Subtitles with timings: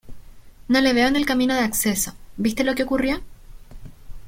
[0.67, 3.21] No le veo en el camino de acceso.¿ viste lo qué ocurrió?